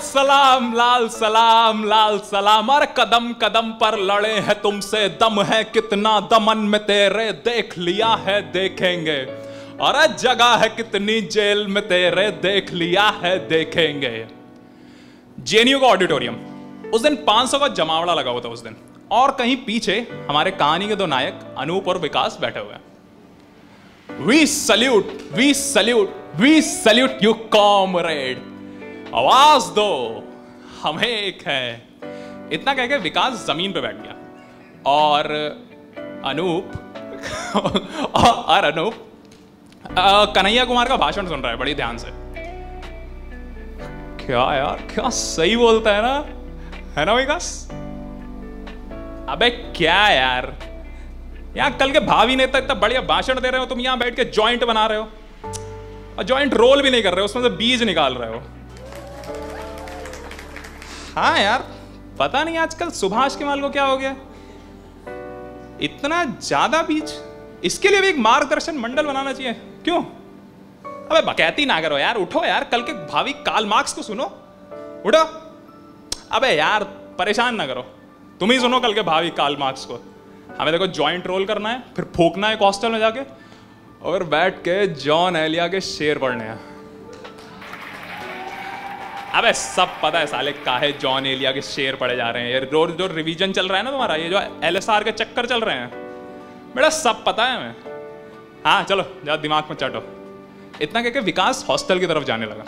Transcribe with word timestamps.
सलाम, 0.00 0.74
लाल 0.76 1.08
सलाम 1.08 1.84
लाल 1.84 2.18
सलाम। 2.18 2.68
अरे 2.68 2.86
कदम 2.86 3.32
कदम 3.32 3.70
पर 3.70 3.98
लड़े 3.98 4.32
हैं 4.32 4.60
तुमसे। 4.60 5.08
दम 5.08 5.42
है 5.42 5.64
कितना 5.64 6.20
दमन 6.20 6.58
में 6.58 6.80
तेरे। 6.80 7.32
देख 7.32 7.78
लिया 7.78 8.06
है, 8.06 8.52
देखेंगे। 8.52 9.16
अरे 9.82 10.14
जगह 10.18 10.54
है 10.54 10.68
कितनी 10.68 11.20
जेल 11.20 11.66
में 11.66 11.88
तेरे। 11.88 12.30
देख 12.30 12.72
लिया 12.72 13.02
है, 13.02 13.48
देखेंगे। 13.48 14.26
जेएनयू 15.40 15.78
का 15.78 15.86
ऑडिटोरियम। 15.86 16.34
उस 16.90 17.02
दिन 17.02 17.16
500 17.16 17.58
का 17.58 17.68
जमावड़ा 17.68 18.14
लगा 18.14 18.30
हुआ 18.30 18.40
था 18.40 18.48
उस 18.48 18.62
दिन। 18.62 18.76
और 19.10 19.30
कहीं 19.30 19.56
पीछे 19.56 20.26
हमारे 20.28 20.50
कहानी 20.50 20.88
के 20.88 20.96
दो 20.96 21.06
नायक, 21.06 21.54
अनूप 21.58 21.88
और 21.88 21.98
विकास 21.98 22.38
बैठे 22.40 22.60
हुए 22.60 22.72
हैं। 22.72 22.82
We 24.26 24.46
salute 24.46 25.08
we 25.32 25.54
salute 25.54 26.14
we 26.36 26.62
salute 26.62 27.10
you 27.22 27.32
comrade 27.32 28.49
आवाज़ 29.14 29.70
दो। 29.70 30.22
हमें 30.82 31.08
एक 31.08 31.42
है। 31.46 31.88
इतना 32.52 32.74
कह 32.74 32.86
के 32.86 32.96
विकास 32.96 33.46
ज़मीन 33.46 33.72
पे 33.72 33.80
बैठ 33.80 33.96
गया। 33.96 34.14
और 34.86 35.24
अनूप 36.24 36.70
और 38.14 38.64
अनूप 38.64 38.94
कन्हैया 40.36 40.64
कुमार 40.64 40.88
का 40.88 40.96
भाषण 40.96 41.28
सुन 41.28 41.40
रहा 41.40 41.52
है 41.52 41.58
बड़ी 41.58 41.74
ध्यान 41.74 41.98
से। 41.98 42.08
क्या 44.26 44.54
यार, 44.54 44.86
क्या 44.94 45.08
सही 45.08 45.56
बोलता 45.56 45.94
है 45.94 46.02
ना? 46.02 46.14
है 47.00 47.04
ना 47.04 47.14
विकास? 47.14 47.68
अबे 49.28 49.50
क्या 49.50 50.08
यार? 50.08 50.54
यहाँ 51.56 51.72
कल 51.72 51.92
के 51.92 52.00
भावी 52.00 52.36
नेता 52.36 52.58
इतना 52.58 52.74
बढ़िया 52.74 53.00
भाषण 53.00 53.40
दे 53.40 53.50
रहे 53.50 53.60
हो, 53.60 53.66
तुम 53.66 53.80
यहाँ 53.80 53.98
बैठ 53.98 54.16
के 54.16 54.24
जॉइंट 54.24 54.64
बना 54.64 54.86
रहे 54.86 54.98
हो। 54.98 55.08
और 56.18 56.24
जॉइंट 56.24 56.54
रोल 56.54 56.82
भी 56.82 56.90
नहीं 56.90 57.02
कर 57.02 57.10
रहे 57.10 57.20
हो, 57.20 57.24
उसमें 57.24 57.42
से 57.42 57.48
बीज 57.48 57.82
निकाल 57.82 58.14
रहे 58.14 58.30
हो। 58.30 58.42
हाँ 61.16 61.38
यार, 61.38 61.64
पता 62.18 62.42
नहीं 62.44 62.58
आजकल 62.58 62.90
सुभाष 62.90 63.36
के 63.36 63.44
माल 63.44 63.60
को 63.60 63.70
क्या 63.70 63.84
हो 63.84 63.96
गया। 63.96 64.10
इतना 65.82 66.24
ज़्यादा 66.24 66.82
बीज 66.82 67.12
इसके 67.64 67.88
लिए 67.88 68.00
भी 68.00 68.08
एक 68.08 68.18
मार्गदर्शन 68.18 68.76
मंडल 68.78 69.06
बनाना 69.06 69.32
चाहिए। 69.32 69.52
क्यों? 69.84 70.02
अबे 70.84 71.22
बकैती 71.22 71.66
ना 71.66 71.80
करो 71.80 71.98
यार, 71.98 72.16
उठो 72.16 72.44
यार, 72.44 72.64
कल 72.64 72.82
के 72.82 72.92
भावी 73.06 73.32
काल 73.42 73.66
मार्क्स 73.66 73.92
को 73.92 74.02
सुनो। 74.02 74.24
उठो। 75.06 75.24
अबे 76.32 76.48
यार, 76.48 76.84
परेशान 77.18 77.54
ना 77.54 77.66
करो। 77.66 77.82
तुम 78.40 78.50
ही 78.50 78.60
सुनो 78.60 78.80
कल 78.80 78.94
के 78.94 79.02
भावी 79.02 79.30
काल 79.30 79.56
मार्क्स 79.56 79.84
को। 79.84 80.00
हमें 80.60 80.72
देखो 80.72 80.86
जॉइंट 80.86 81.26
रोल 81.26 81.44
करना 81.46 81.68
है, 81.68 81.82
फिर 81.96 82.04
फूकना 82.16 82.48
है 82.48 82.58
हॉस्टल 82.58 82.92
में 82.92 82.98
जाके, 82.98 83.20
और 84.02 84.24
बैठ 84.24 84.58
के 84.58 84.86
जॉन 84.86 85.36
एलिया 85.36 85.68
के 85.68 85.80
शेर 85.80 86.18
पढ़ने 86.18 86.44
हैं। 86.44 86.69
अबे, 89.34 89.52
सब 89.52 89.88
पता 90.02 90.18
है 90.18 90.26
साले, 90.26 90.52
काहे 90.52 90.92
जॉन 90.92 91.26
एलिया 91.26 91.52
के 91.52 91.62
शेर 91.62 91.96
पड़े 91.96 92.16
जा 92.16 92.30
रहे 92.30 92.42
हैं। 92.42 92.50
ये 92.50 92.58
रोज 92.58 92.90
जो 92.90 93.06
रिवीजन 93.06 93.52
चल 93.52 93.68
रहा 93.68 93.78
है 93.78 93.84
ना 93.84 93.90
तुम्हारा, 93.90 94.14
ये 94.14 94.28
जो 94.28 94.60
एलएसआर 94.64 95.04
के 95.04 95.12
चक्कर 95.12 95.46
चल 95.46 95.60
रहे 95.60 95.76
हैं। 95.76 95.90
बेटा, 96.74 96.88
सब 96.88 97.24
पता 97.24 97.44
है 97.44 97.56
हमें। 97.56 97.74
हाँ 98.66 98.82
चलो, 98.82 99.04
जा 99.24 99.36
दिमाग 99.36 99.64
में 99.64 99.76
चटो। 99.76 100.02
इतना 100.80 101.02
कह 101.02 101.10
के 101.10 101.20
विकास 101.20 101.66
हॉस्टल 101.68 101.98
की 101.98 102.06
तरफ़ 102.06 102.24
जाने 102.24 102.46
लगा। 102.46 102.64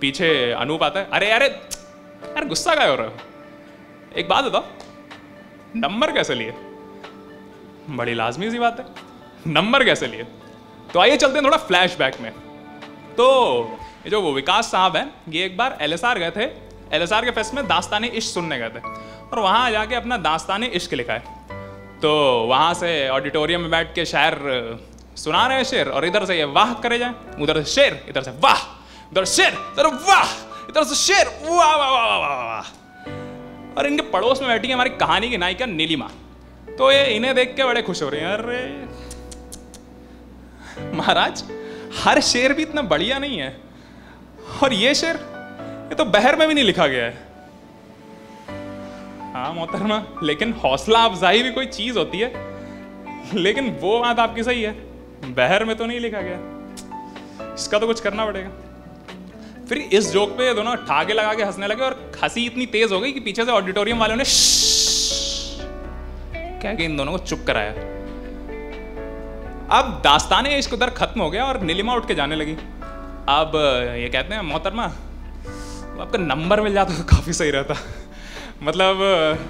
पीछे 0.00 0.52
अनूप 0.52 0.82
आता 0.82 1.00
है, 1.00 1.08
अरे 1.12 1.30
अरे, 1.30 1.46
यार, 1.46 2.44
गुस्सा 2.44 2.74
क्या 2.74 2.88
हो 2.88 2.94
रहा 2.94 3.06
हो? 3.06 3.12
एक 4.16 4.28
बात 4.28 4.44
बताओ, 4.44 4.64
नंबर 5.76 6.12
कैसे 6.12 6.34
लिए? 6.34 6.54
बड़ी 7.90 8.14
लाजमी 8.14 8.50
सी 8.50 8.58
बात 8.58 8.80
है। 8.80 8.86
नंबर 9.52 9.84
कैसे 9.84 10.06
लिए? 10.06 10.22
तो 10.92 10.98
आइए 10.98 11.16
चलते 11.16 11.34
हैं 11.34 11.44
थोड़ा 11.44 11.56
फ्लैशबैक 11.56 12.20
में। 12.20 12.30
तो 13.16 13.78
ये 14.06 14.10
जो 14.10 14.20
वो 14.22 14.32
विकास 14.32 14.70
साहब 14.70 14.96
हैं, 14.96 15.10
ये 15.28 15.44
एक 15.44 15.56
बार 15.56 15.76
एलएसआर 15.80 16.18
गए 16.18 16.30
थे। 16.30 16.44
एलएसआर 16.94 17.24
के 17.24 17.30
फेस्ट 17.30 17.54
में 17.54 17.66
दास्तानी 17.66 18.08
इश्क 18.08 18.34
सुनने 18.34 18.58
गए 18.58 18.68
थे। 18.68 18.80
और 18.80 19.38
वहाँ 19.38 19.70
जाके 19.70 19.94
अपना 19.94 20.16
दास्तानी 20.18 20.66
इश्क 20.78 20.92
लिखा 20.94 21.12
है 21.12 21.34
तो 22.02 22.12
वहाँ 22.48 22.74
से 22.74 23.08
ऑडिटोरियम 23.08 23.60
में 23.60 23.70
बैठ 23.70 23.94
के 23.94 24.04
शायर 24.04 24.38
सुना 25.16 25.46
रहे 25.46 25.56
हैं 25.56 25.64
शेर, 25.64 25.88
और 25.88 26.04
इधर 26.04 26.24
से 26.24 26.36
ये 26.36 26.44
वाह 26.46 26.74
करे 26.74 26.98
जाए। 26.98 27.14
उधर 27.40 27.62
से 27.62 27.70
शेर, 27.72 28.04
इधर 28.08 28.22
से 28.22 28.30
वाह। 28.30 28.62
इधर 29.12 29.24
शेर, 29.24 29.52
इधर 29.72 29.86
वाह। 29.86 30.32
इधर 30.70 30.84
से 30.84 30.94
शेर, 30.96 31.26
वाह 31.42 31.76
वाह 31.76 31.90
वाह 31.90 32.06
वाह 32.06 32.18
वाह 32.18 32.44
वाह। 32.44 32.66
और 33.78 33.86
इनके 33.86 34.10
पड़ोस 34.10 34.40
में 34.40 34.48
बैठी 34.50 34.68
है 34.68 34.74
हमारी 34.74 34.90
कहानी 34.96 35.30
की 35.30 35.36
नायिका 35.36 35.66
नीलिमा। 35.66 36.10
तो 36.78 36.92
ये 36.92 37.04
इन्हें 37.06 37.34
देख 37.34 37.54
के 37.56 37.64
बड़े 37.64 37.82
खुश 37.82 38.02
हो 38.02 38.08
रहे 38.08 38.20
हैं। 38.20 38.28
अरे, 38.28 38.60
महाराज, 40.96 41.44
हर 41.98 42.20
शेर 42.22 42.52
भी 42.52 42.62
इतना 42.62 42.82
बढ़िया 42.84 43.18
नहीं 43.18 43.38
है। 43.38 43.65
और 44.62 44.72
ये 44.72 44.94
शेर, 44.94 45.16
ये 45.88 45.94
तो 45.94 46.04
बहर 46.04 46.36
में 46.36 46.48
भी 46.48 46.54
नहीं 46.54 46.64
लिखा 46.64 46.86
गया 46.86 47.04
है। 47.04 47.26
हाँ 49.32 49.52
मोहतरमा, 49.52 50.02
लेकिन 50.22 50.52
हौसला 50.52 51.04
अफजाई 51.04 51.42
भी 51.42 51.50
कोई 51.50 51.66
चीज़ 51.66 51.98
होती 51.98 52.18
है। 52.18 52.32
लेकिन 53.34 53.70
वो 53.80 53.98
बात 54.00 54.18
आपकी 54.18 54.42
सही 54.42 54.62
है, 54.62 54.72
बहर 55.24 55.64
में 55.64 55.76
तो 55.76 55.86
नहीं 55.86 56.00
लिखा 56.00 56.20
गया। 56.20 57.54
इसका 57.54 57.78
तो 57.78 57.86
कुछ 57.86 58.00
करना 58.00 58.26
पड़ेगा। 58.26 58.50
फिर 59.68 59.78
इस 59.78 60.12
जोक 60.12 60.30
पे 60.30 60.54
दोनों 60.54 60.74
ठाके 60.76 61.12
लगा 61.12 61.34
के 61.34 61.42
हंसने 61.42 61.66
लगे 61.66 61.82
और 61.82 62.12
हँसी 62.22 62.44
इतनी 62.46 62.66
तेज 62.66 62.92
हो 62.92 63.00
गई 63.00 63.12
कि 63.12 63.20
पीछे 63.20 63.44
से 63.44 63.50
ऑडिटोरियम 63.50 63.98
वालों 63.98 64.16
ने 64.16 64.24
क्या 66.60 66.74
कि 66.74 66.84
इन 66.84 66.96
दोनों 66.96 67.12
को 67.12 67.18
चुप 67.18 67.44
कराया। 67.46 67.72
अब 69.78 70.00
दास्ताने 70.04 70.58
इश्क 70.58 70.72
उधर 70.72 70.90
खत्म 70.90 71.20
हो 71.20 71.30
गया 71.30 71.44
और 71.44 71.60
नीलिमा 71.60 71.94
उठ 71.94 72.08
के 72.08 72.14
जाने 72.14 72.36
लगी। 72.36 72.56
अब 73.28 73.52
ये 73.96 74.08
कहते 74.08 74.34
हैं 74.34 74.42
मोहतरमा 74.42 74.84
आपका 76.00 76.18
नंबर 76.18 76.60
मिल 76.60 76.72
जाता 76.72 76.96
तो 76.96 77.04
काफ़ी 77.04 77.32
सही 77.32 77.50
रहता। 77.50 77.74
मतलब 78.62 78.96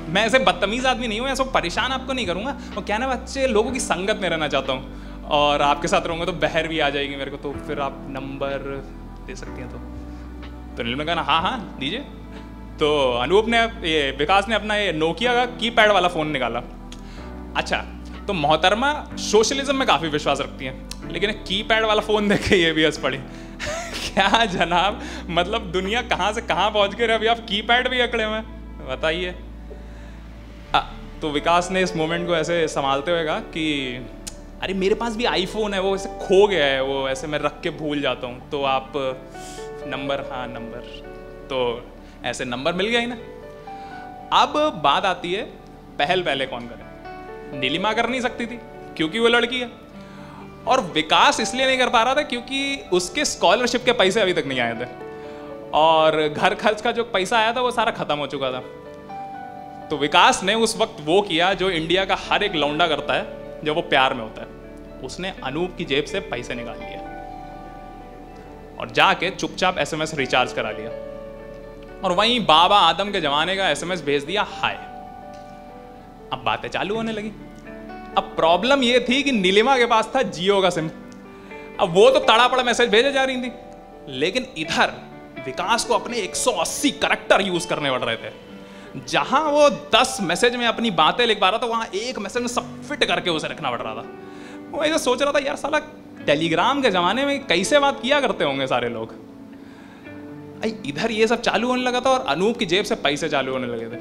मैं 0.09 0.25
ऐसे 0.27 0.39
बदतमीज़ 0.39 0.87
आदमी 0.87 1.09
नहीं 1.09 1.21
हूँ, 1.21 1.29
ऐसा 1.29 1.45
परेशान 1.45 1.93
आपको 1.93 2.13
नहीं 2.13 2.27
करूँगा। 2.27 2.57
और 2.77 2.85
क्या 2.85 2.99
ना 2.99 3.07
अच्छे 3.07 3.47
लोगों 3.47 3.73
की 3.73 3.81
संगत 3.81 4.19
में 4.23 4.29
रहना 4.29 4.49
चाहता 4.49 4.73
हूँ। 4.73 5.29
और 5.31 5.63
आपके 5.63 5.89
साथ 5.89 6.07
रहूँगा 6.07 6.25
तो 6.25 6.33
बहर 6.35 6.69
भी 6.69 6.79
आ 6.79 6.89
जाएगी 6.91 7.17
मेरे 7.17 7.31
को 7.31 7.37
तो 7.37 7.53
फिर 7.67 7.81
आप 7.81 8.07
नंबर 8.11 8.59
दे 9.27 9.37
सकती 9.37 9.61
हैं 9.61 9.71
तो। 9.71 9.79
तो 10.77 10.83
नीलम 10.83 10.99
ने 10.99 11.05
कहा 11.05 11.23
हाँ 11.23 11.41
हाँ 11.43 11.77
दीजिए। 11.81 12.01
तो 12.81 12.89
अनूप 13.13 13.49
ने, 13.49 13.59
ये 13.91 14.11
विकास 14.19 14.49
ने 14.49 14.55
अपना 14.55 14.77
ये 14.77 14.93
नोकिया 14.95 15.35
का 15.35 15.45
कीपैड 15.57 15.93
वाला 15.93 16.09
फ़ोन 16.09 16.31
निकाला। 16.31 16.63
अच्छा 17.57 17.85
तो 18.27 18.33
मोहतरमा 18.33 18.93
सोशलिज्म 19.23 19.77
में 19.77 19.87
काफ़ी 19.89 20.09
विश्वास 20.09 20.41
रखती 20.41 20.65
हैं। 20.65 21.11
लेकिन 21.11 21.33
कीपैड 21.49 21.85
वाला 21.85 22.01
फ़ोन 22.03 22.29
देख 22.29 22.49
के 22.49 22.57
ये 22.57 22.73
भी 22.73 22.85
हंस 22.85 22.99
पड़ी। 22.99 23.19
क्या 24.17 24.45
जनाब? 24.45 25.01
मतलब 25.31 25.73
दुनिया 25.73 26.03
कहाँ 26.03 26.33
से 26.33 26.41
कहाँ 26.41 26.71
पहुँच 26.71 26.95
गए 26.95 27.07
अभी? 27.07 27.27
आप 27.27 27.39
कीपैड 27.39 27.89
भी 27.89 28.01
अकड़े 28.01 28.25
हुए 28.25 28.41
बताइए। 28.87 29.35
तो 31.21 31.31
विकास 31.31 31.71
ने 31.71 31.83
इस 31.83 31.97
मोमेंट 31.97 32.27
को 32.27 32.37
ऐसे 32.37 32.69
संभालते 32.69 33.11
हुए 33.11 33.25
कहा 33.25 33.41
कि, 33.41 33.97
अरे, 34.63 34.75
मेरे 34.75 34.95
पास 34.95 35.17
भी 35.17 35.25
आईफोन 35.25 35.75
है, 35.75 35.81
वो 35.81 35.95
ऐसे 35.95 36.09
खो 36.09 36.47
गया 36.49 36.65
है, 36.65 36.83
वो 36.83 37.09
ऐसे 37.09 37.27
मैं 37.27 37.39
रख 37.39 37.61
के 37.61 37.71
भूल 37.71 38.01
जाता 38.01 38.27
हूँ। 38.27 38.51
तो 38.51 38.63
आप 38.63 38.93
नंबर 39.87 40.21
हाँ 40.21 40.47
नंबर 40.47 40.81
तो 41.47 41.87
ऐसे 42.25 42.45
नंबर 42.45 42.73
मिल 42.73 42.87
गया 42.87 43.01
ही 43.01 43.07
ना। 43.07 43.17
अब 44.43 44.81
बात 44.85 45.05
आती 45.05 45.33
है, 45.33 45.43
पहल 45.99 46.23
पहले 46.23 46.47
कौन 46.47 46.61
करे? 46.61 47.59
नीलिमा 47.59 47.93
कर 47.93 48.09
नहीं 48.09 48.21
सकती 48.21 48.47
थी, 48.47 48.59
क्योंकि 48.97 49.19
वो 49.19 49.29
लड़की 49.29 49.61
है। 49.61 49.86
और 50.69 50.81
विकास 50.81 51.41
इसलिए 51.41 51.67
नहीं 51.67 51.79
कर 51.79 51.89
पा 51.89 52.03
रहा 52.03 52.15
था 52.15 52.23
क्योंकि 52.23 52.85
उसके 52.93 53.25
स्कॉलरशिप 53.25 53.85
के 53.85 53.93
पैसे 53.93 54.21
अभी 54.21 54.33
तक 54.33 54.47
नहीं 54.47 54.61
आए 54.61 54.75
थे। 54.75 55.07
और 55.75 56.29
घर 56.29 56.55
खर्च 56.55 56.81
का 56.81 56.93
जो 56.93 57.05
पैसा 57.05 57.39
आया 57.39 57.53
था, 57.53 57.61
वो 57.61 57.71
सारा 57.71 57.93
खत्म 57.93 58.19
हो 58.19 58.27
चुका 58.27 58.53
था। 58.53 58.61
तो 59.87 59.97
विकास 59.97 60.43
ने 60.43 60.55
उस 60.55 60.77
वक्त 60.77 60.97
वो 61.01 61.23
किया 61.23 61.55
जो 61.55 61.71
इंडिया 61.71 62.05
का 62.05 62.17
हर 62.31 62.43
एक 62.43 62.55
लौंडा 62.55 62.87
करता 62.87 63.15
है 63.15 63.25
जब 63.65 63.75
वो 63.75 63.83
प्यार 63.83 64.15
में 64.15 64.23
होता 64.23 64.43
है। 64.43 64.49
उसने 65.01 65.35
अनूप 65.45 65.75
की 65.79 65.85
जेब 65.85 66.05
से 66.05 66.21
पैसे 66.21 66.55
निकाल 66.55 66.79
लिए। 66.79 66.97
और 68.81 68.91
जाके 68.91 69.31
चुपचाप 69.31 69.79
एसएमएस 69.79 70.15
रिचार्ज 70.15 70.53
करा 70.53 70.71
लिया। 70.71 70.91
और 72.05 72.13
वहीं 72.13 72.41
बाबा 72.47 72.79
आदम 72.79 73.11
के 73.11 73.21
जमाने 73.21 73.57
का 73.57 73.71
एसएमएस 73.71 74.05
भेज 74.05 74.25
दिया, 74.25 74.47
हाय। 74.51 74.75
अब 76.33 76.43
बातें 76.45 76.69
चालू 76.69 76.95
होने 76.95 77.13
लगी। 77.13 77.33
अब 78.17 78.23
प्रॉब्लम 78.23 78.83
ये 78.83 79.07
थी 79.09 79.23
कि 79.23 79.33
नीलिमा 79.33 79.79
के 79.79 79.87
पास 79.87 80.11
था 80.17 80.23
जियो 80.23 80.61
का 80.61 80.71
सिम। 80.71 80.91
अब 81.81 81.95
वो 81.95 82.11
तो 82.11 82.19
तड़ापड़ 82.19 82.63
मैसेज 82.63 82.91
भेजे 82.91 83.13
जा 83.13 83.25
रही 83.25 83.37
थी। 83.37 83.53
लेकिन 84.09 84.47
इधर 84.59 84.93
विकास 85.47 85.85
को 85.85 85.95
अपने 85.95 86.17
180 86.17 86.91
करेक्टर 86.91 87.41
यूज़ 87.41 87.69
करने 87.69 87.91
पड़ 87.91 88.01
रहे 88.01 88.17
थे। 88.17 88.33
जहाँ 89.09 89.41
वो 89.41 89.71
10 89.71 90.19
मैसेज 90.21 90.57
में 90.57 90.67
अपनी 90.67 90.91
बातें 90.91 91.27
लिख 91.27 91.41
पा 91.41 91.49
रहा 91.49 91.59
था, 91.59 91.67
वहाँ 91.67 91.87
एक 91.95 92.19
मैसेज 92.19 92.43
में 92.43 92.49
सब 92.49 92.83
फिट 92.83 93.05
करके 93.05 93.31
उसे 93.31 93.49
रखना 93.49 93.71
पड़ 93.71 93.83
रहा 93.83 93.95
था। 93.95 94.05
वो 94.71 94.85
ऐसे 94.85 94.99
सोच 94.99 95.23
रहा 95.23 95.33
था, 95.33 95.39
यार 95.39 95.57
साला, 95.57 95.79
टेलीग्राम 96.27 96.83
के 96.83 96.91
ज़माने 96.91 97.27
में 97.27 97.47
कैसे 97.47 97.79
बात 97.79 98.01
किया 98.03 98.21
करते 98.21 98.45
होंगे 98.45 98.67
सारे 98.67 98.89
लोग? 98.89 99.15
इधर 100.87 101.11
ये 101.11 101.27
सब 101.27 101.41
चालू 101.41 101.69
होने 101.69 101.83
लगा 101.83 102.01
था 102.01 102.11
और 102.11 102.25
अनूप 102.29 102.57
की 102.57 102.67
जेब 102.67 102.85
से 102.85 102.95
पैसे 102.95 103.29
चालू 103.29 103.53
होने 103.53 103.67
लगे 103.67 103.97
थे। 103.97 104.01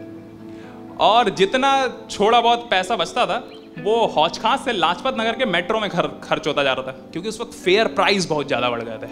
और 1.00 1.30
जितना 1.30 1.72
छोड़ा 2.12 2.42
बहुत 2.42 2.68
पैसा 2.70 2.96
बचता 2.96 3.26
था 3.26 3.50
वो 3.78 4.06
हौज 4.08 4.38
खास 4.40 4.66
से 4.66 4.72
लाजपत 4.74 5.16
नगर 5.20 5.36
के 5.36 5.46
मेट्रो 5.48 5.80
में 5.80 5.90
खर, 5.90 6.08
खर्च 6.24 6.48
होता 6.48 6.64
जा 6.64 6.74
रहा 6.74 6.84
था 6.84 6.92
क्योंकि 7.12 7.30
उस 7.30 7.40
वक्त 7.42 7.54
फेयर 7.56 7.88
प्राइस 7.96 8.30
बहुत 8.30 8.48
ज़्यादा 8.48 8.70
बढ़ 8.70 8.84
गए 8.84 8.98
थे। 8.98 9.10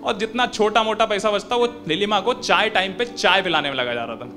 और 0.00 0.18
जितना 0.18 0.46
छोटा 0.48 0.82
मोटा 0.82 1.06
पैसा 1.06 1.30
बचता 1.30 1.56
वो 1.56 1.66
नीलिमा 1.88 2.20
को 2.20 2.34
चाय 2.34 2.68
टाइम 2.70 2.92
पे 2.92 3.04
चाय 3.06 3.42
पिलाने 3.42 3.70
में 3.70 3.76
लगा 3.76 3.94
जा 3.94 4.04
रहा 4.04 4.16
था। 4.16 4.28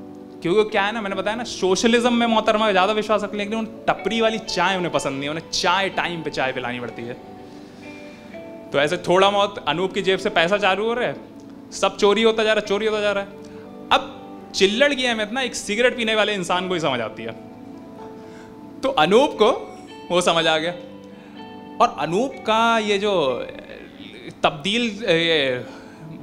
क्योंकि 0.41 0.69
क्या 0.69 0.81
है 0.83 0.91
ना 0.91 1.01
मैंने 1.01 1.15
बताया 1.15 1.35
ना 1.37 1.43
सोशलिज्म 1.45 2.13
में 2.13 2.25
मोहतरमा 2.27 2.71
ज़्यादा 2.71 2.93
विश्वास 2.93 3.23
रख 3.23 3.35
लेकिन 3.35 3.57
उन 3.57 3.65
टपरी 3.87 4.19
वाली 4.21 4.39
चाय 4.39 4.77
उन्हें 4.77 4.91
पसंद 4.93 5.19
नहीं 5.19 5.29
उन्हें 5.29 5.49
चाय 5.51 5.89
टाइम 5.91 6.23
पे 6.23 6.29
चाय 6.31 6.51
पिलानी 6.53 6.79
पड़ती 6.79 7.01
है। 7.01 7.13
तो 8.71 8.79
ऐसे 8.79 8.97
थोड़ा 9.07 9.29
बहुत 9.29 9.63
अनूप 9.67 9.93
की 9.93 10.01
जेब 10.01 10.19
से 10.19 10.29
पैसा 10.31 10.57
चालू 10.57 10.85
हो 10.85 10.93
रहा 10.93 11.07
है 11.07 11.71
सब 11.73 11.97
चोरी 11.97 12.23
होता 12.23 12.43
जा 12.43 12.53
रहा 12.53 12.61
है 12.61 12.67
चोरी 12.67 12.85
होता 12.85 13.01
जा 13.01 13.11
रहा 13.11 13.23
है। 13.23 13.29
अब 13.91 14.51
चिल्लड़ 14.55 14.93
की 14.93 15.05
अहमियत 15.05 15.31
ना 15.31 15.41
एक 15.41 15.55
सिगरेट 15.55 15.97
पीने 15.97 16.15
वाले 16.15 16.33
इंसान 16.33 16.67
को 16.67 16.73
ही 16.73 16.79
समझ 16.79 16.99
आती 17.01 17.23
है। 17.23 17.35
तो 18.83 18.89
अनूप 18.89 19.37
को 19.41 19.51
वो 20.11 20.21
समझ 20.21 20.45
आ 20.47 20.57
गया। 20.57 20.71
और 21.81 21.95
अनूप 21.99 22.33
का 22.39 22.77
ये 22.79 22.97
जो 22.97 23.13
तब्दील 24.43 24.83
ये 25.05 25.65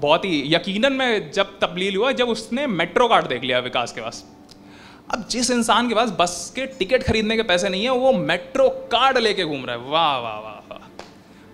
बहुत 0.00 0.24
ही 0.24 0.42
यकीनन 0.54 0.92
में 0.92 1.30
जब 1.32 1.58
तब्दील 1.60 1.96
हुआ, 1.96 2.12
जब 2.12 2.28
उसने 2.28 2.66
मेट्रो 2.66 3.08
कार्ड 3.08 3.26
देख 3.26 3.42
लिया 3.42 3.58
विकास 3.58 3.92
के 3.92 4.00
पास। 4.00 4.24
अब 5.10 5.26
जिस 5.30 5.50
इंसान 5.50 5.88
के 5.88 5.94
पास 5.94 6.10
बस 6.10 6.52
के 6.56 6.66
टिकट 6.78 7.02
खरीदने 7.02 7.36
के 7.36 7.42
पैसे 7.42 7.68
नहीं 7.68 7.82
है, 7.82 7.90
वो 7.90 8.12
मेट्रो 8.12 8.68
कार्ड 8.68 9.18
लेके 9.18 9.44
घूम 9.44 9.64
रहा 9.64 9.76
है। 9.76 9.82
वाह 9.82 10.18
वाह 10.18 10.38
वाह 10.38 10.58
वाह। 10.70 10.78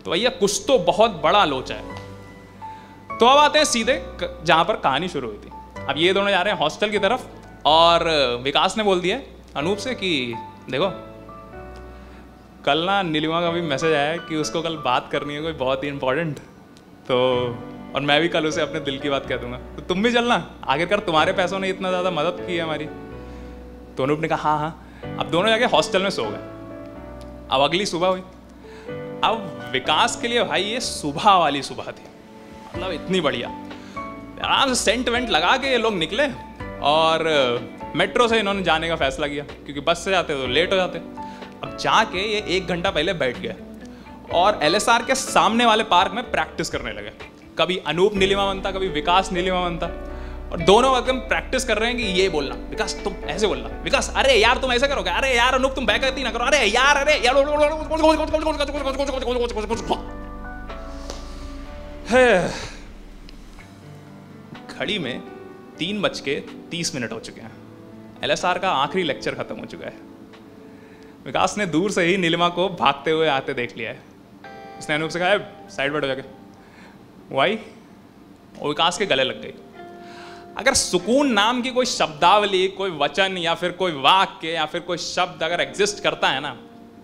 तो 0.05 0.11
भैया, 0.11 0.31
कुछ 0.31 0.62
तो 0.67 0.79
बहुत 0.79 1.20
बड़ा 1.25 1.44
लोचा 1.44 1.75
है। 1.75 3.19
तो 3.19 3.26
अब 3.26 3.38
आते 3.38 3.59
हैं 3.59 3.67
सीधे 3.67 4.02
जहाँ 4.23 4.64
पर 4.64 4.76
कहानी 4.76 5.09
शुरू 5.09 5.29
हुई 5.29 5.38
थी। 5.38 5.50
अब 5.87 5.94
ये 5.99 6.12
दोनों 6.12 6.31
जा 6.31 6.43
रहे 6.43 6.55
हैं 6.55 6.61
हॉस्टल 6.61 6.91
की 6.91 6.99
तरफ़, 6.99 7.26
और 7.67 8.09
विकास 8.43 8.76
ने 8.79 8.85
बोल 8.85 9.00
दिया 9.00 9.20
अनूप 9.56 9.79
से 9.79 9.94
कि 9.94 10.35
देखो, 10.71 10.89
कल 12.65 12.79
ना 12.87 13.01
नीलिमा 13.05 13.41
का 13.41 13.51
भी 13.51 13.61
मैसेज 13.63 13.93
आया 13.93 14.17
कि 14.19 14.37
उसको 14.37 14.63
कल 14.63 14.77
बात 14.85 15.09
करनी 15.13 15.35
है 15.35 15.43
कोई 15.43 15.53
बहुत 15.55 15.85
ही 15.85 15.89
इंपॉर्टेंट 15.89 16.39
तो 17.07 17.17
और 17.95 18.01
मैं 18.03 18.21
भी 18.21 18.29
कल 18.29 18.47
उसे 18.47 18.61
अपने 18.61 18.81
दिल 18.81 18.99
की 18.99 19.11
बात 19.11 19.27
कह 19.27 19.37
दूँगा। 19.37 19.59
तो 19.77 19.83
तुम 19.85 20.03
भी 20.03 20.13
चलना, 20.13 20.35
आखिरकार 20.65 20.99
तुम्हारे 21.01 21.33
पैसों 21.33 21.59
ने 21.59 21.69
इतना 21.69 21.89
ज़्यादा 21.91 22.11
मदद 22.11 22.45
की 22.47 22.57
है 22.57 22.63
हमारी। 22.63 22.87
तो 23.97 24.03
अनूप 24.03 24.21
ने 24.21 24.29
कहा 24.29 24.51
हाँ 24.51 24.59
हाँ। 24.59 25.17
अब 25.19 25.31
दोनों 25.31 25.49
जाके 25.49 25.65
हॉस्टल 25.67 26.03
में 26.03 26.11
सो 26.11 26.25
गए। 26.25 27.49
अब 27.51 27.61
अगली 27.62 27.87
सुबह 27.87 28.09
हुई। 28.09 28.21
अब 29.25 29.71
विकास 29.73 30.17
के 30.23 30.29
लिए 30.29 30.45
भाई 30.45 30.62
ये 30.62 30.81
सुबह 30.83 31.35
वाली 31.35 31.62
सुबह 31.62 31.91
थी। 31.91 32.05
मतलब 32.75 32.91
इतनी 32.93 33.21
बढ़िया। 33.21 33.49
आराम 34.45 34.69
से 34.69 34.75
सेंट 34.77 35.09
वेंट 35.09 35.31
लगा 35.31 35.57
के 35.57 35.69
ये 35.69 35.79
लोग 35.79 35.95
निकले, 35.95 36.27
और 36.83 37.25
मेट्रो 37.97 38.27
से 38.29 38.39
इन्होंने 38.39 38.63
जाने 38.63 38.89
का 38.89 38.97
फैसला 38.97 39.27
किया 39.27 39.45
क्योंकि 39.45 39.81
बस 39.83 40.05
से 40.05 40.11
जाते 40.11 40.35
तो 40.35 40.47
लेट 40.49 40.73
हो 40.73 40.77
जाते 40.77 40.99
अब 40.99 41.77
जाके 41.81 42.27
ये 42.33 42.45
एक 42.57 42.67
घंटा 42.67 42.91
पहले 42.91 43.13
बैठ 43.15 43.39
गए 43.39 43.55
और 44.35 44.59
एलएसआर 44.63 45.03
के 45.03 45.15
सामने 45.15 45.67
वाले 45.67 45.85
पार्क 45.85 46.13
में 46.13 46.31
प्रैक्टिस 46.31 46.71
करने 46.71 46.93
लगे 46.93 47.13
कभी 47.59 47.77
अनूप 47.87 48.15
नीलिमा 48.15 48.47
बनता 48.47 48.71
कभी 48.71 48.89
विकास 48.91 49.33
नीलिमा 49.33 49.61
बनता 49.61 49.87
और 50.53 50.61
दोनों 50.63 50.97
एकदम 50.99 51.19
प्रैक्टिस 51.29 51.65
कर 51.65 51.79
रहे 51.79 51.91
हैं 51.91 51.99
कि 51.99 52.21
ये 52.21 52.29
बोलना 52.29 52.55
विकास 52.71 52.95
तुम 53.05 53.15
ऐसे 53.29 53.47
बोलना 53.47 53.69
विकास 53.85 54.13
अरे 54.17 54.35
यार 54.35 54.59
तुम 54.59 54.73
ऐसे 54.73 54.89
करोगे 54.89 55.11
अरे 55.13 55.35
यार 55.35 55.55
अनूप 55.55 55.75
तुम 55.75 55.87
बैकती 55.87 56.23
ना 56.23 56.31
करो 56.31 56.45
अरे 56.45 56.65
यार 56.67 56.97
अरे 56.97 57.19
घड़ी 64.71 64.99
में 64.99 65.21
तीन 65.79 66.01
बज 66.03 66.21
के 66.21 66.41
तीस 66.71 66.95
मिनट 66.95 67.13
हो 67.13 67.21
चुके 67.21 67.41
हैं 67.41 67.66
एलएसआर 68.25 68.59
का 68.59 68.71
आखिरी 68.71 69.05
लेक्चर 69.05 69.35
खत्म 69.35 69.57
हो 69.57 69.67
चुका 69.67 69.87
है। 69.87 69.97
विकास 71.25 71.59
ने 71.59 71.67
दूर 71.67 71.91
से 71.91 72.03
ही 72.03 72.17
नीलिमा 72.17 72.49
को 72.49 72.69
भागते 72.69 73.11
हुए 73.11 73.29
आते 73.29 73.55
देख 73.55 73.77
लिया 73.77 73.91
है। 73.91 74.03
उसने 74.79 74.95
अनूप 74.95 75.11
से 75.11 75.19
कहा 75.19 75.69
साइड 75.69 75.93
बैठ 75.93 76.05
जाके। 76.05 76.23
वाई 77.35 77.59
और 78.63 78.69
विकास 78.69 78.99
के 78.99 79.07
गले 79.07 79.25
लग 79.25 79.43
गई 79.43 79.55
अगर 80.57 80.75
सुकून 80.75 81.33
नाम 81.33 81.63
की 81.63 81.71
कोई 81.71 81.87
शब्दावली, 81.87 82.69
कोई 82.69 82.91
वचन 82.91 83.39
या 83.39 83.55
फिर 83.55 83.73
कोई 83.73 83.93
वाक्य 83.93 84.49
या 84.49 84.67
फिर 84.67 84.81
कोई 84.81 84.99
शब्द 84.99 85.43
अगर 85.43 85.61
एग्जिस्ट 85.61 86.03
करता 86.03 86.29
है 86.29 86.41
ना 86.41 86.62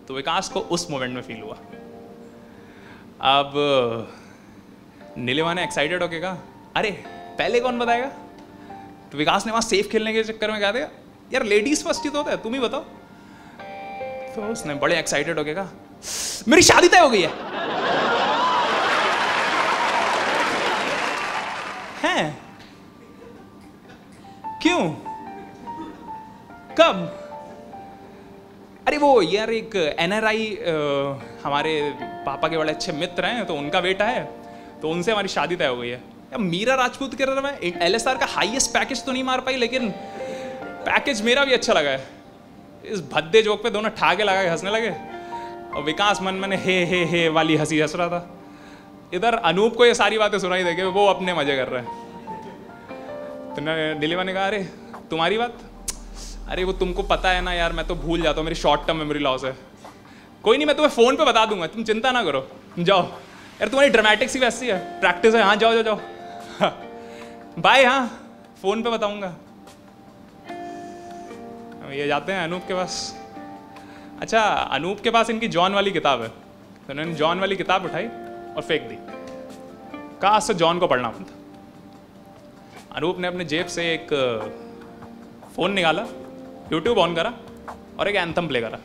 तो 0.09 0.15
विकास 0.15 0.49
को 0.49 0.61
उस 0.61 0.91
मोमेंट 0.91 1.15
में 1.15 1.23
फील 1.23 1.41
हुआ। 1.41 1.57
अब, 3.21 3.53
नीलिमा 5.19 5.55
ने 5.55 5.65
एक्साइटेड 5.65 6.03
होके 6.03 6.21
कहा, 6.21 6.37
अरे, 6.77 6.91
पहले 7.09 7.61
कौन 7.61 7.79
बताएगा? 7.79 8.07
तो 9.13 9.19
विकास 9.19 9.47
ने 9.47 9.53
वहाँ 9.53 9.63
सेफ़ 9.63 9.89
खेलने 9.89 10.13
के 10.13 10.25
चक्कर 10.25 10.51
में 10.51 10.61
कहा 10.61 10.73
दिया 10.73 10.89
यार 11.33 11.43
लेडीज़ 11.45 11.85
फ़र्स्ट 11.85 12.05
ही 12.05 12.11
तो 12.11 12.19
होता 12.19 12.31
है, 12.31 12.37
तुम 12.43 12.55
ही 12.55 12.61
बताओ। 12.61 12.81
तो 14.35 14.43
उसने 14.43 14.75
बड़े 14.75 14.99
एक्साइटेड 14.99 15.39
होके 15.39 15.55
कहा, 15.55 15.71
मेरी 16.49 16.63
शादी 16.63 16.89
तय 16.89 16.99
हो 16.99 17.09
गई 17.11 17.23
है। 17.23 17.31
हैं? 22.03 22.39
क्यों? 24.63 24.79
कब? 26.79 27.19
अरे 28.87 28.99
वो 28.99 29.11
यार 29.23 29.51
एक 29.53 29.77
एनआरआई 29.99 30.47
हमारे 31.45 31.75
पापा 32.27 32.49
के 32.49 32.59
बड़े 32.59 32.73
अच्छे 32.73 32.93
मित्र 32.93 33.25
हैं 33.25 33.45
तो 33.47 33.55
उनका 33.55 33.81
बेटा 33.81 34.05
है 34.05 34.25
तो 34.83 34.91
उनसे 34.91 35.13
हमारी 35.13 35.29
शादी 35.29 35.57
तय 35.57 35.67
हो 35.67 35.77
गई 35.77 35.89
है। 35.89 36.01
या 36.33 36.39
मीरा 36.39 36.75
राजपूत 36.75 37.15
के 37.15 37.27
मैं 37.41 37.59
एल 37.61 37.99
का 37.99 38.27
हाईएस्ट 38.29 38.71
पैकेज 38.71 39.05
तो 39.05 39.13
नहीं 39.13 39.25
मार 39.25 39.41
पाई, 39.41 39.57
लेकिन 39.57 39.93
पैकेज 40.83 41.23
मेरा 41.23 41.45
भी 41.45 41.53
अच्छा 41.53 41.73
लगा 41.73 41.91
है। 41.91 42.09
इस 42.85 43.01
भद्दे 43.01 43.43
जोक 43.43 43.63
पे 43.63 43.71
दोनों 43.71 43.91
ठाके 43.91 44.23
लगा 44.23 44.43
के 44.43 44.49
हंसने 44.49 44.71
लगे। 44.71 44.91
और 45.77 45.83
विकास 45.83 46.23
मन 46.23 46.35
मन 46.35 46.53
हे 46.53 46.85
हे 46.85 47.05
हे 47.05 47.29
वाली 47.29 47.57
हँसी 47.57 47.81
हंस 47.81 47.97
रहा 47.97 48.09
था। 48.09 48.31
इधर 49.15 49.35
अनूप 49.35 49.77
को 49.77 49.87
ये 49.87 49.95
सारी 49.95 50.19
बातें 50.19 50.39
सुनाई 50.39 50.65
देखे 50.65 50.85
वो 50.85 51.07
अपने 51.07 51.35
मज़े 51.35 51.57
कर 51.57 51.69
रहे 51.69 51.83
हैं। 51.83 52.03
तो 53.55 53.63
नीलिमा 54.01 54.23
ने 54.23 54.35
कहा, 54.35 54.47
अरे, 54.47 54.69
तुम्हारी 55.11 55.39
बात? 55.39 55.59
अरे, 56.49 56.65
वो 56.65 56.73
तुमको 56.73 57.03
पता 57.03 57.31
है 57.31 57.41
ना 57.43 57.53
यार, 57.53 57.73
मैं 57.73 57.87
तो 57.87 57.95
भूल 57.95 58.23
जाता 58.23 58.37
हूँ, 58.37 58.45
मेरी 58.45 58.55
शॉर्ट 58.55 58.87
टर्म 58.87 58.97
मेमोरी 58.97 59.19
लॉस 59.19 59.45
है। 59.45 59.57
कोई 60.43 60.57
नहीं, 60.57 60.67
मैं 60.67 60.77
तुम्हें 60.77 60.91
फ़ोन 60.91 61.17
पे 61.17 61.25
बता 61.25 61.47
दूँगा, 61.47 61.67
तुम 61.67 61.85
चिंता 61.85 62.13
ना 62.13 62.25
करो। 62.25 62.49
जाओ। 62.79 63.03
यार, 63.03 63.69
तुम्हारी 63.69 63.91
ड्रामेटिक 63.91 64.31
सी 64.31 64.39
वैसी 64.39 64.67
है। 64.67 65.01
प्रैक्टिस 65.01 65.35
है। 65.35 65.43
हाँ 65.43 65.57
जाओ 65.57 65.75
जाओ 65.75 65.83
जाओ। 65.83 66.01
बाय 67.59 67.85
हाँ। 67.85 68.19
फ़ोन 68.63 68.83
पे 68.83 68.91
बताऊँगा। 68.91 69.35
ये 71.93 72.07
जाते 72.07 72.33
हैं 72.33 72.45
अनूप 72.45 72.63
के 72.69 72.75
पास। 72.75 72.95
अच्छा 74.21 74.43
अनूप 74.73 75.01
के 75.01 75.11
पास 75.11 75.31
इनकी 75.31 75.49
जॉन 75.49 75.75
वाली 75.75 75.91
किताब 75.91 76.23
है। 76.23 76.29
तो 76.29 76.93
उन्होंने 76.93 77.15
जॉन 77.15 77.41
वाली 77.41 77.57
किताब 77.57 77.85
उठाई 77.85 78.07
और 78.07 78.63
फेंक 78.63 78.83
दी। 78.83 78.97
कहा 80.23 80.39
से 80.41 80.55
जॉन 80.55 80.79
को 80.79 80.87
पढ़ना 80.87 81.09
बंद 81.09 81.27
अनूप 82.93 83.19
ने 83.19 83.29
अपने 83.29 83.45
जेब 83.45 83.67
से 83.67 83.93
एक 83.93 84.09
फ़ोन 85.57 85.73
निकाला 85.73 86.07
यूट्यूब 86.73 86.99
ऑन 86.99 87.15
करा 87.15 87.33
और 87.99 88.09
एक 88.09 88.17
एंथम 88.17 88.49
प्ले 88.49 88.61
करा। 88.61 88.79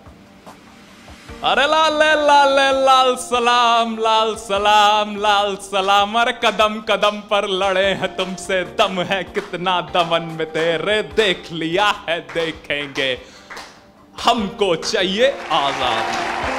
अरे 1.38 1.66
लाल 1.68 2.00
लाल 2.28 2.60
लाल 2.86 3.16
सलाम 3.16 3.98
लाल 4.00 4.34
सलाम 4.36 5.16
लाल 5.18 5.56
सलाम। 5.62 6.16
अरे 6.20 6.32
कदम 6.44 6.80
कदम 6.90 7.20
पर 7.30 7.48
लड़े 7.48 7.86
हैं 7.94 8.10
तुमसे। 8.16 8.64
दम 8.74 9.02
है 9.02 9.24
कितना 9.24 9.80
दमन 9.94 10.22
में 10.34 10.46
तेरे। 10.52 11.02
देख 11.14 11.52
लिया 11.54 11.94
है, 12.10 12.20
देखेंगे। 12.34 13.12
हमको 14.16 14.76
चाहिए 14.76 15.30
आज़ाद। 15.54 16.57